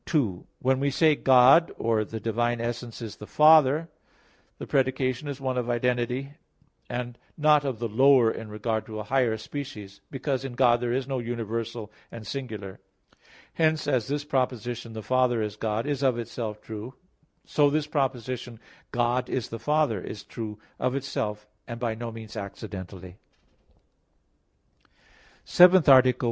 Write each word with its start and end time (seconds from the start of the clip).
2: 0.07 0.47
When 0.57 0.79
we 0.79 0.89
say, 0.89 1.13
"God," 1.15 1.71
or 1.77 2.03
"the 2.03 2.19
divine 2.19 2.59
essence 2.59 3.03
is 3.03 3.17
the 3.17 3.27
Father," 3.27 3.87
the 4.57 4.65
predication 4.65 5.27
is 5.27 5.39
one 5.39 5.59
of 5.59 5.69
identity, 5.69 6.31
and 6.89 7.19
not 7.37 7.63
of 7.63 7.77
the 7.77 7.87
lower 7.87 8.31
in 8.31 8.49
regard 8.49 8.87
to 8.87 8.97
a 8.97 9.03
higher 9.03 9.37
species: 9.37 10.01
because 10.09 10.43
in 10.43 10.53
God 10.53 10.81
there 10.81 10.91
is 10.91 11.07
no 11.07 11.19
universal 11.19 11.91
and 12.11 12.25
singular. 12.25 12.79
Hence, 13.53 13.87
as 13.87 14.07
this 14.07 14.23
proposition, 14.25 14.93
"The 14.93 15.03
Father 15.03 15.39
is 15.39 15.55
God" 15.55 15.85
is 15.85 16.01
of 16.01 16.17
itself 16.17 16.63
true, 16.63 16.95
so 17.45 17.69
this 17.69 17.85
proposition 17.85 18.59
"God 18.91 19.29
is 19.29 19.49
the 19.49 19.59
Father" 19.59 20.01
is 20.01 20.23
true 20.23 20.57
of 20.79 20.95
itself, 20.95 21.45
and 21.67 21.79
by 21.79 21.93
no 21.93 22.11
means 22.11 22.35
accidentally._______________________ 22.35 23.17
SEVENTH 25.45 25.87
ARTICLE 25.87 26.17
[I, 26.17 26.17
Q. 26.17 26.19